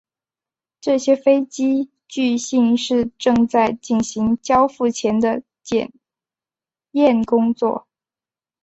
[0.79, 5.93] 这些飞机据信是正在进行交付前的检
[6.93, 7.85] 验工作。